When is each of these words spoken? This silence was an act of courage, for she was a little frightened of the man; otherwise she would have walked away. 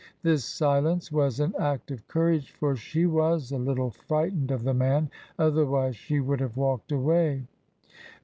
This 0.23 0.43
silence 0.43 1.11
was 1.11 1.39
an 1.39 1.53
act 1.59 1.91
of 1.91 2.07
courage, 2.07 2.53
for 2.53 2.75
she 2.75 3.05
was 3.05 3.51
a 3.51 3.59
little 3.59 3.91
frightened 3.91 4.49
of 4.49 4.63
the 4.63 4.73
man; 4.73 5.11
otherwise 5.37 5.95
she 5.95 6.19
would 6.19 6.39
have 6.39 6.57
walked 6.57 6.91
away. 6.91 7.45